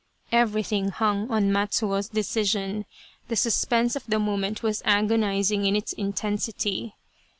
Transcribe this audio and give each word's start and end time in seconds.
Everything 0.31 0.89
hung 0.89 1.29
on 1.29 1.51
Matsuo's 1.51 2.09
decision. 2.09 2.85
The 3.27 3.35
sus 3.35 3.63
pense 3.65 3.95
of 3.95 4.03
the 4.07 4.17
moment 4.17 4.63
was 4.63 4.81
agonizing 4.83 5.67
in 5.67 5.75
its 5.75 5.93
intensity. 5.93 6.95